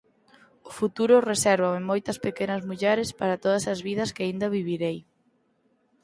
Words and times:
O 0.69 0.71
futuro 0.79 1.15
resérvame 1.31 1.81
moitas 1.89 2.17
pequenas 2.25 2.61
mulleres 2.69 3.09
para 3.19 3.39
todas 3.43 3.63
as 3.73 3.79
vidas 3.87 4.13
que 4.15 4.23
aínda 4.25 4.53
vivirei. 4.57 4.97